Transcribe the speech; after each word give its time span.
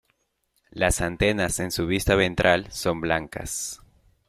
Las 0.71 0.99
antenas 0.99 1.59
en 1.59 1.69
su 1.69 1.85
vista 1.85 2.15
ventral 2.15 2.65
son 2.71 3.01
blancas. 3.01 3.83